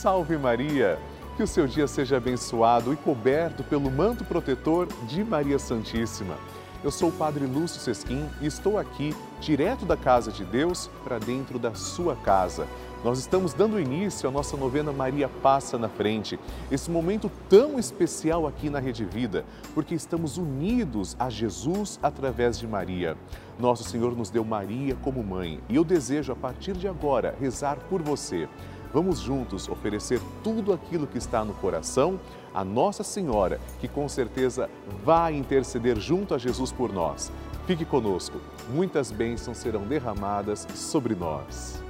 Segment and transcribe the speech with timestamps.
[0.00, 0.98] Salve Maria!
[1.36, 6.38] Que o seu dia seja abençoado e coberto pelo manto protetor de Maria Santíssima.
[6.82, 11.18] Eu sou o Padre Lúcio Sesquim e estou aqui, direto da casa de Deus, para
[11.18, 12.66] dentro da sua casa.
[13.04, 16.40] Nós estamos dando início à nossa novena Maria Passa na Frente,
[16.72, 19.44] esse momento tão especial aqui na Rede Vida,
[19.74, 23.18] porque estamos unidos a Jesus através de Maria.
[23.58, 27.76] Nosso Senhor nos deu Maria como mãe e eu desejo, a partir de agora, rezar
[27.90, 28.48] por você.
[28.92, 32.18] Vamos juntos oferecer tudo aquilo que está no coração
[32.52, 34.68] a Nossa Senhora, que com certeza
[35.04, 37.30] vai interceder junto a Jesus por nós.
[37.66, 41.80] Fique conosco, muitas bênçãos serão derramadas sobre nós.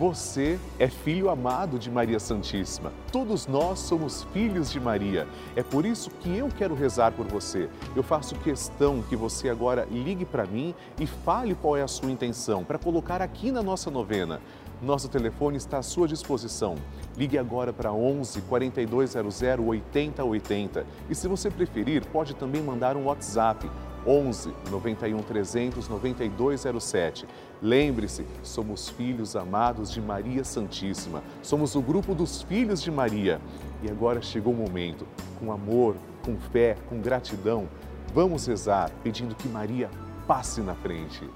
[0.00, 2.90] Você é filho amado de Maria Santíssima.
[3.12, 5.28] Todos nós somos filhos de Maria.
[5.54, 7.68] É por isso que eu quero rezar por você.
[7.94, 12.10] Eu faço questão que você agora ligue para mim e fale qual é a sua
[12.10, 14.40] intenção para colocar aqui na nossa novena.
[14.82, 16.74] Nosso telefone está à sua disposição.
[17.16, 23.70] Ligue agora para 11 4200 8080 e se você preferir, pode também mandar um WhatsApp
[24.06, 27.26] 11 91 300 9207.
[27.60, 31.22] Lembre-se, somos filhos amados de Maria Santíssima.
[31.42, 33.38] Somos o grupo dos filhos de Maria.
[33.82, 35.06] E agora chegou o momento,
[35.38, 37.68] com amor, com fé, com gratidão,
[38.14, 39.90] vamos rezar pedindo que Maria
[40.26, 41.28] passe na frente.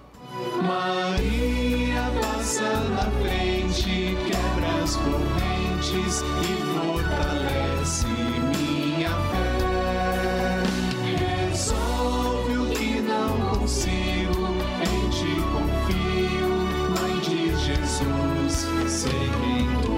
[0.63, 1.64] Maria
[2.45, 10.63] passa na frente, quebra as correntes e fortalece minha fé.
[11.49, 14.45] Resolve o que não consigo,
[14.83, 16.53] em ti confio,
[17.01, 19.97] Mãe de Jesus, sei quem tu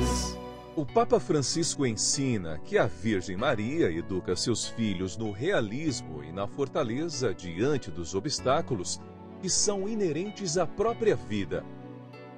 [0.00, 0.36] és.
[0.74, 6.48] O Papa Francisco ensina que a Virgem Maria educa seus filhos no realismo e na
[6.48, 9.00] fortaleza diante dos obstáculos
[9.40, 11.64] que são inerentes à própria vida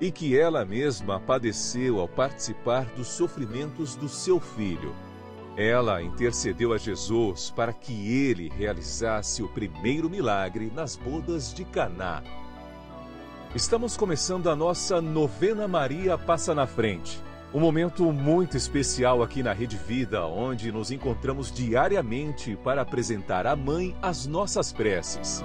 [0.00, 4.94] e que ela mesma padeceu ao participar dos sofrimentos do seu filho.
[5.56, 12.22] Ela intercedeu a Jesus para que ele realizasse o primeiro milagre nas bodas de Caná.
[13.54, 17.20] Estamos começando a nossa novena Maria Passa na Frente.
[17.52, 23.54] Um momento muito especial aqui na Rede Vida, onde nos encontramos diariamente para apresentar à
[23.54, 25.44] Mãe as nossas preces.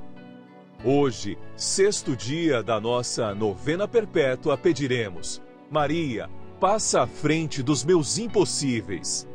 [0.83, 6.27] Hoje, sexto dia da nossa novena perpétua, pediremos: Maria,
[6.59, 9.27] passa à frente dos meus impossíveis.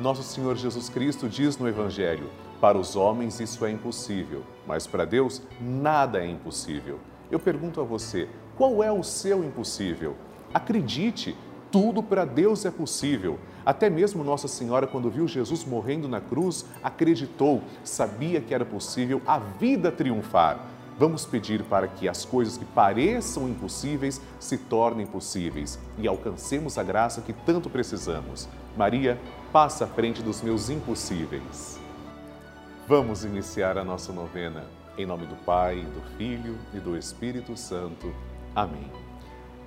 [0.00, 2.30] Nosso Senhor Jesus Cristo diz no Evangelho:
[2.62, 6.98] Para os homens isso é impossível, mas para Deus nada é impossível.
[7.30, 8.26] Eu pergunto a você:
[8.56, 10.16] qual é o seu impossível?
[10.54, 11.36] Acredite,
[11.74, 13.36] tudo para Deus é possível.
[13.66, 19.20] Até mesmo Nossa Senhora, quando viu Jesus morrendo na cruz, acreditou, sabia que era possível
[19.26, 20.60] a vida triunfar.
[20.96, 26.84] Vamos pedir para que as coisas que pareçam impossíveis se tornem possíveis e alcancemos a
[26.84, 28.48] graça que tanto precisamos.
[28.76, 29.18] Maria,
[29.52, 31.80] passa à frente dos meus impossíveis.
[32.86, 34.62] Vamos iniciar a nossa novena.
[34.96, 38.14] Em nome do Pai, do Filho e do Espírito Santo.
[38.54, 39.13] Amém.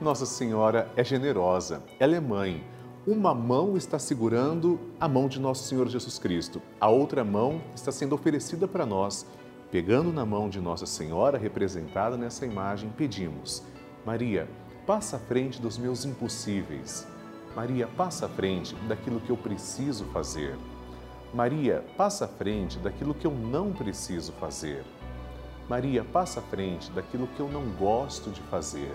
[0.00, 2.64] Nossa Senhora é generosa, ela é mãe.
[3.06, 7.92] Uma mão está segurando a mão de Nosso Senhor Jesus Cristo, a outra mão está
[7.92, 9.24] sendo oferecida para nós.
[9.70, 13.62] Pegando na mão de Nossa Senhora, representada nessa imagem, pedimos:
[14.04, 14.48] Maria,
[14.84, 17.06] passa à frente dos meus impossíveis.
[17.54, 20.56] Maria, passa à frente daquilo que eu preciso fazer.
[21.32, 24.84] Maria, passa à frente daquilo que eu não preciso fazer.
[25.68, 28.92] Maria, passa à frente daquilo que eu não gosto de fazer.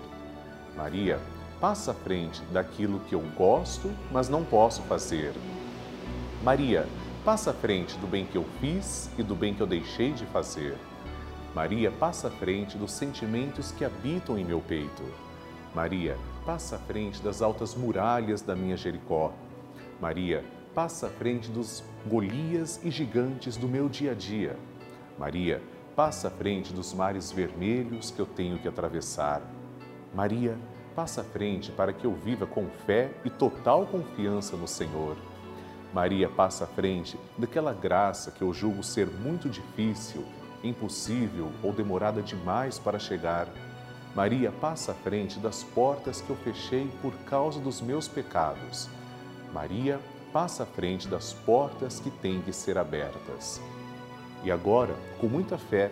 [0.75, 1.19] Maria,
[1.59, 5.33] passa à frente daquilo que eu gosto, mas não posso fazer.
[6.43, 6.87] Maria,
[7.25, 10.25] passa à frente do bem que eu fiz e do bem que eu deixei de
[10.27, 10.77] fazer.
[11.53, 15.03] Maria, passa à frente dos sentimentos que habitam em meu peito.
[15.75, 19.33] Maria, passa à frente das altas muralhas da minha Jericó.
[19.99, 24.55] Maria, passa à frente dos Golias e gigantes do meu dia a dia.
[25.17, 25.61] Maria,
[25.95, 29.41] passa à frente dos mares vermelhos que eu tenho que atravessar.
[30.13, 30.57] Maria,
[30.95, 35.15] passa à frente para que eu viva com fé e total confiança no Senhor.
[35.93, 40.25] Maria passa à frente daquela graça que eu julgo ser muito difícil,
[40.63, 43.47] impossível ou demorada demais para chegar.
[44.15, 48.89] Maria passa à frente das portas que eu fechei por causa dos meus pecados.
[49.53, 49.99] Maria
[50.33, 53.61] passa à frente das portas que têm que ser abertas.
[54.43, 55.91] E agora, com muita fé,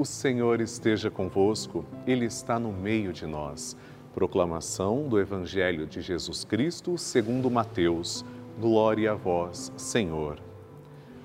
[0.00, 3.76] O Senhor esteja convosco, Ele está no meio de nós.
[4.14, 8.24] Proclamação do Evangelho de Jesus Cristo segundo Mateus.
[8.58, 10.38] Glória a vós, Senhor.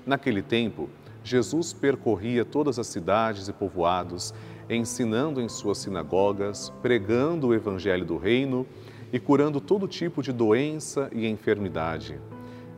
[0.04, 0.90] Naquele tempo,
[1.24, 4.34] Jesus percorria todas as cidades e povoados,
[4.68, 8.66] ensinando em suas sinagogas, pregando o Evangelho do Reino
[9.10, 12.20] e curando todo tipo de doença e enfermidade.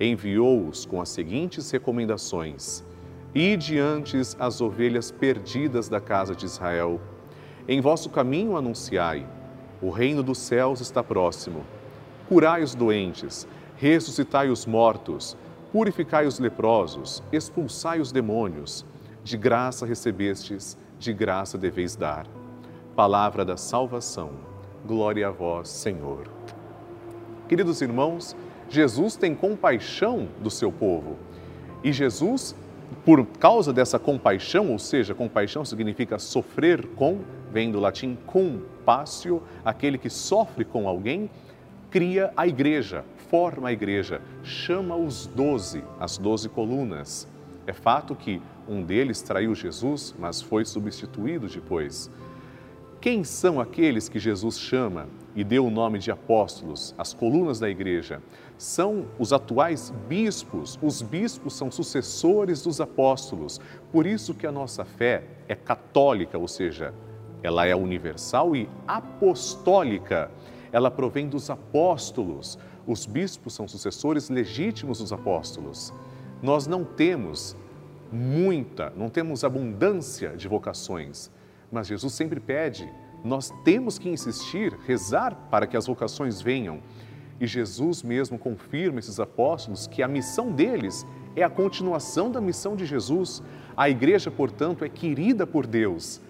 [0.00, 2.84] enviou-os com as seguintes recomendações:
[3.34, 7.00] Ide antes as ovelhas perdidas da casa de Israel.
[7.66, 9.26] Em vosso caminho anunciai:
[9.80, 11.64] o reino dos céus está próximo.
[12.28, 13.46] Curai os doentes,
[13.76, 15.36] ressuscitai os mortos,
[15.72, 18.84] purificai os leprosos, expulsai os demônios.
[19.22, 22.26] De graça recebestes, de graça deveis dar.
[22.96, 24.30] Palavra da salvação.
[24.86, 26.28] Glória a vós, Senhor.
[27.48, 28.34] Queridos irmãos,
[28.68, 31.16] Jesus tem compaixão do seu povo.
[31.82, 32.54] E Jesus,
[33.04, 39.96] por causa dessa compaixão, ou seja, compaixão significa sofrer com, vem do latim compassio, aquele
[39.96, 41.30] que sofre com alguém,
[41.90, 47.26] cria a igreja, forma a igreja, chama os doze, as doze colunas.
[47.66, 52.10] É fato que um deles traiu Jesus, mas foi substituído depois.
[53.00, 57.70] Quem são aqueles que Jesus chama e deu o nome de apóstolos, as colunas da
[57.70, 58.20] igreja?
[58.56, 60.76] São os atuais bispos.
[60.82, 63.60] Os bispos são sucessores dos apóstolos.
[63.92, 66.92] Por isso que a nossa fé é católica, ou seja,
[67.40, 70.28] ela é universal e apostólica.
[70.72, 72.58] Ela provém dos apóstolos.
[72.84, 75.94] Os bispos são sucessores legítimos dos apóstolos.
[76.42, 77.56] Nós não temos
[78.10, 81.30] muita, não temos abundância de vocações
[81.70, 82.90] mas Jesus sempre pede,
[83.24, 86.80] nós temos que insistir, rezar para que as vocações venham.
[87.40, 91.06] E Jesus mesmo confirma esses apóstolos que a missão deles
[91.36, 93.42] é a continuação da missão de Jesus.
[93.76, 96.20] A igreja, portanto, é querida por Deus.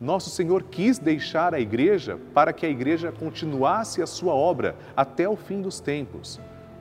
[0.00, 5.28] Nosso Senhor quis deixar a igreja para que a igreja continuasse a sua obra até
[5.28, 6.38] o fim dos tempos.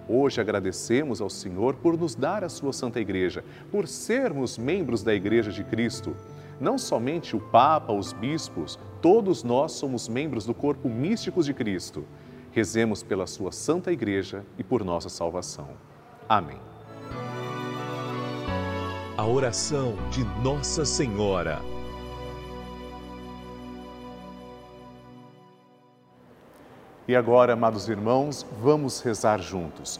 [0.07, 5.15] Hoje agradecemos ao Senhor por nos dar a sua Santa Igreja, por sermos membros da
[5.15, 6.15] Igreja de Cristo.
[6.59, 12.05] Não somente o Papa, os bispos, todos nós somos membros do corpo místico de Cristo.
[12.51, 15.69] Rezemos pela sua santa igreja e por nossa salvação.
[16.29, 16.59] Amém.
[19.17, 21.59] A oração de Nossa Senhora.
[27.07, 29.99] E agora, amados irmãos, vamos rezar juntos.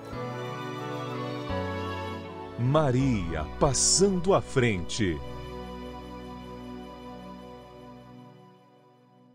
[2.61, 5.19] Maria passando à frente.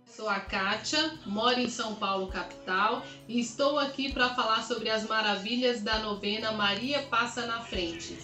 [0.06, 5.06] sou a Kátia, moro em São Paulo, capital, e estou aqui para falar sobre as
[5.06, 8.16] maravilhas da novena Maria Passa na Frente.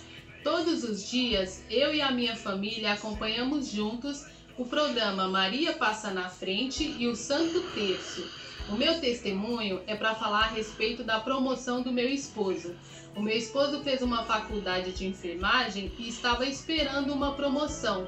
[0.43, 4.25] Todos os dias, eu e a minha família acompanhamos juntos
[4.57, 8.52] o programa Maria Passa na Frente e o Santo Terço.
[8.69, 12.75] O meu testemunho é para falar a respeito da promoção do meu esposo.
[13.14, 18.07] O meu esposo fez uma faculdade de enfermagem e estava esperando uma promoção.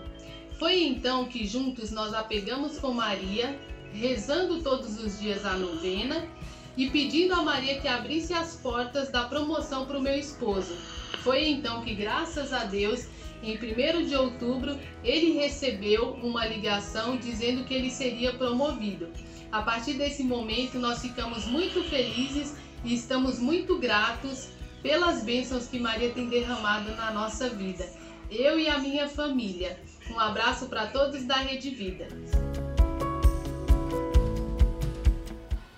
[0.58, 3.58] Foi então que juntos nós apegamos com Maria,
[3.92, 6.26] rezando todos os dias a novena
[6.76, 10.74] e pedindo a Maria que abrisse as portas da promoção para o meu esposo.
[11.22, 13.06] Foi então que, graças a Deus,
[13.42, 19.08] em 1 de outubro, ele recebeu uma ligação dizendo que ele seria promovido.
[19.54, 24.48] A partir desse momento, nós ficamos muito felizes e estamos muito gratos
[24.82, 27.88] pelas bênçãos que Maria tem derramado na nossa vida.
[28.28, 29.78] Eu e a minha família.
[30.10, 32.08] Um abraço para todos da Rede Vida.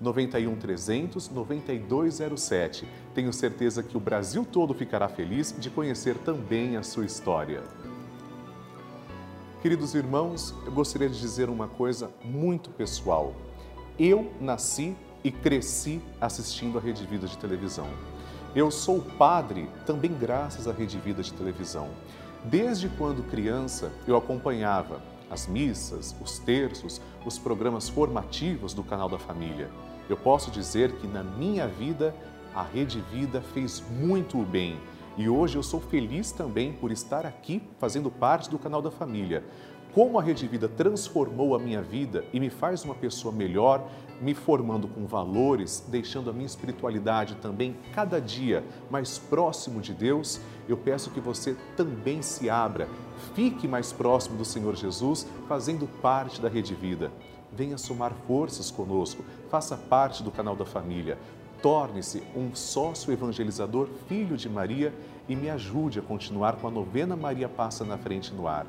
[0.00, 2.88] 91 300 9207.
[3.14, 7.62] Tenho certeza que o Brasil todo ficará feliz de conhecer também a sua história.
[9.60, 13.34] Queridos irmãos, eu gostaria de dizer uma coisa muito pessoal.
[13.98, 17.88] Eu nasci e cresci assistindo a Rede Vida de televisão.
[18.54, 21.88] Eu sou padre também graças à Rede Vida de televisão.
[22.44, 29.18] Desde quando criança, eu acompanhava as missas, os terços, os programas formativos do canal da
[29.18, 29.70] família.
[30.08, 32.14] Eu posso dizer que na minha vida
[32.54, 34.78] a Rede Vida fez muito bem
[35.16, 39.44] e hoje eu sou feliz também por estar aqui fazendo parte do canal da família.
[39.92, 44.34] Como a Rede Vida transformou a minha vida e me faz uma pessoa melhor, me
[44.34, 50.76] formando com valores, deixando a minha espiritualidade também cada dia mais próximo de Deus, eu
[50.76, 56.48] peço que você também se abra, fique mais próximo do Senhor Jesus, fazendo parte da
[56.48, 57.10] Rede Vida.
[57.52, 61.18] Venha somar forças conosco, faça parte do canal da família,
[61.62, 64.94] torne-se um sócio evangelizador, filho de Maria
[65.28, 68.66] e me ajude a continuar com a novena Maria Passa na Frente no ar.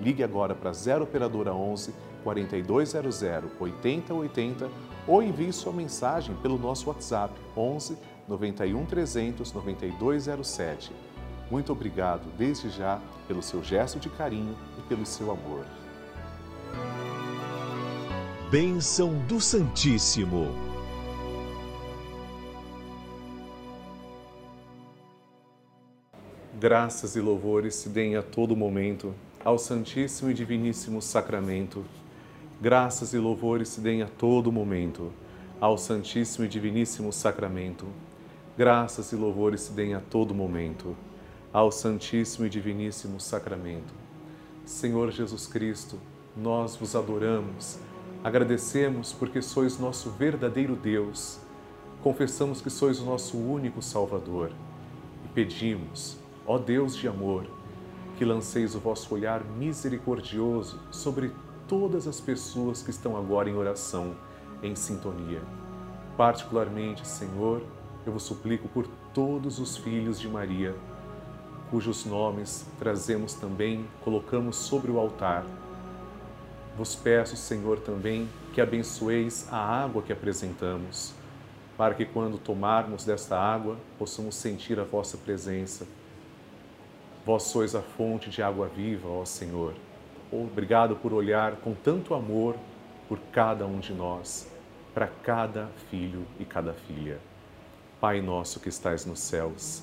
[0.00, 1.92] Ligue agora para 0 Operadora 11
[2.24, 3.22] 4200
[3.58, 4.70] 8080
[5.06, 7.96] ou envie sua mensagem pelo nosso WhatsApp 11
[8.28, 10.92] 91 300 9207.
[11.50, 15.66] Muito obrigado desde já pelo seu gesto de carinho e pelo seu amor.
[18.50, 20.46] Bênção do Santíssimo.
[26.60, 29.12] Graças e louvores se deem a todo momento
[29.44, 31.84] ao Santíssimo e Diviníssimo Sacramento.
[32.60, 35.10] Graças e louvores se deem a todo momento
[35.60, 37.86] ao Santíssimo e Diviníssimo Sacramento.
[38.56, 40.94] Graças e louvores se deem a todo momento
[41.52, 43.92] ao Santíssimo e Diviníssimo Sacramento.
[44.64, 45.98] Senhor Jesus Cristo,
[46.36, 47.78] nós vos adoramos,
[48.22, 51.40] agradecemos porque sois nosso verdadeiro Deus,
[52.02, 54.52] confessamos que sois o nosso único Salvador
[55.24, 57.46] e pedimos, ó Deus de amor,
[58.16, 61.32] que lanceis o vosso olhar misericordioso sobre
[61.66, 64.14] todas as pessoas que estão agora em oração,
[64.62, 65.42] em sintonia.
[66.16, 67.60] Particularmente, Senhor,
[68.06, 70.76] eu vos suplico por todos os filhos de Maria,
[71.70, 75.44] cujos nomes trazemos também, colocamos sobre o altar.
[76.76, 81.12] Vos peço, Senhor, também que abençoeis a água que apresentamos,
[81.76, 85.86] para que quando tomarmos desta água possamos sentir a vossa presença
[87.24, 89.74] Vós sois a fonte de água viva, ó Senhor.
[90.32, 92.56] Obrigado por olhar com tanto amor
[93.08, 94.50] por cada um de nós,
[94.94, 97.18] para cada filho e cada filha.
[98.00, 99.82] Pai nosso que estais nos céus,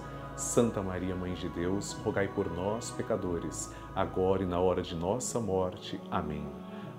[0.35, 5.39] Santa Maria, Mãe de Deus, rogai por nós, pecadores, agora e na hora de nossa
[5.39, 5.99] morte.
[6.09, 6.47] Amém.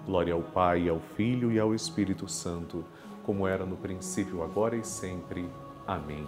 [0.06, 2.84] Glória ao Pai, ao Filho e ao Espírito Santo,
[3.24, 5.48] como era no princípio, agora e sempre.
[5.86, 6.26] Amém.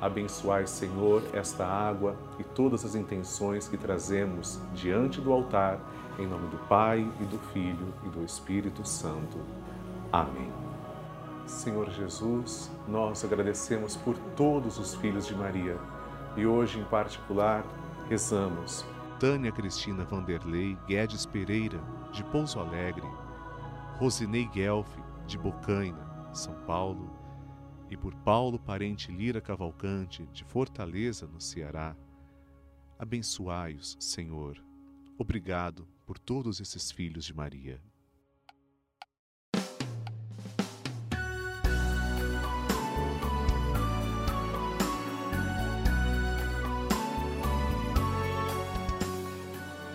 [0.00, 5.80] Abençoai, Senhor, esta água e todas as intenções que trazemos diante do altar,
[6.18, 9.38] em nome do Pai e do Filho e do Espírito Santo.
[10.12, 10.52] Amém.
[11.46, 15.78] Senhor Jesus, nós agradecemos por todos os filhos de Maria
[16.36, 17.64] e hoje, em particular,
[18.08, 18.84] rezamos
[19.18, 21.80] Tânia Cristina Vanderlei Guedes Pereira,
[22.12, 23.06] de Pouso Alegre,
[23.98, 24.88] Rosinei Guelf,
[25.26, 27.10] de Bocaina, São Paulo,
[27.88, 31.96] e por Paulo Parente Lira Cavalcante, de Fortaleza, no Ceará.
[32.98, 34.62] Abençoai-os, Senhor.
[35.16, 37.80] Obrigado por todos esses filhos de Maria.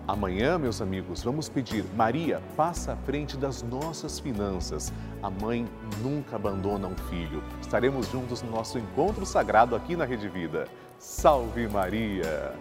[0.07, 4.93] Amanhã, meus amigos, vamos pedir Maria, passa à frente das nossas finanças.
[5.21, 5.67] A mãe
[6.01, 7.43] nunca abandona um filho.
[7.61, 10.69] Estaremos juntos no nosso encontro sagrado aqui na Rede Vida.
[11.01, 12.55] Salve Maria!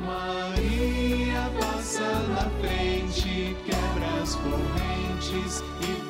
[0.00, 6.03] Maria passa na frente, quebra as correntes e